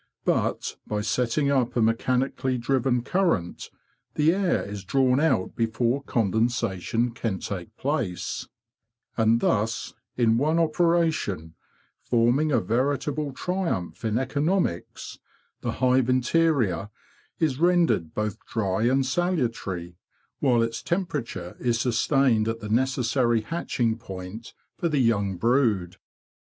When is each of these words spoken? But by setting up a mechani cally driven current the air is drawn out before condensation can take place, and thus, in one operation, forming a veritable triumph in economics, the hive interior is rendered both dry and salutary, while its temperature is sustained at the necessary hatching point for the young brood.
But 0.25 0.77
by 0.87 1.01
setting 1.01 1.51
up 1.51 1.75
a 1.77 1.79
mechani 1.79 2.35
cally 2.35 2.57
driven 2.57 3.03
current 3.03 3.69
the 4.15 4.33
air 4.33 4.63
is 4.63 4.83
drawn 4.83 5.19
out 5.19 5.55
before 5.55 6.01
condensation 6.01 7.11
can 7.11 7.37
take 7.37 7.77
place, 7.77 8.47
and 9.15 9.41
thus, 9.41 9.93
in 10.17 10.39
one 10.39 10.57
operation, 10.57 11.53
forming 12.01 12.51
a 12.51 12.59
veritable 12.59 13.31
triumph 13.31 14.03
in 14.03 14.17
economics, 14.17 15.19
the 15.61 15.73
hive 15.73 16.09
interior 16.09 16.89
is 17.37 17.59
rendered 17.59 18.15
both 18.15 18.43
dry 18.47 18.85
and 18.85 19.05
salutary, 19.05 19.97
while 20.39 20.63
its 20.63 20.81
temperature 20.81 21.55
is 21.59 21.79
sustained 21.79 22.47
at 22.47 22.59
the 22.59 22.69
necessary 22.69 23.41
hatching 23.41 23.99
point 23.99 24.55
for 24.75 24.89
the 24.89 24.97
young 24.97 25.37
brood. 25.37 25.97